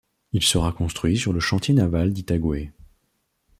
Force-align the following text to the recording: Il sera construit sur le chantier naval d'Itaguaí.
Il 0.33 0.41
sera 0.41 0.71
construit 0.71 1.15
sur 1.15 1.31
le 1.31 1.39
chantier 1.39 1.75
naval 1.75 2.11
d'Itaguaí. 2.11 2.71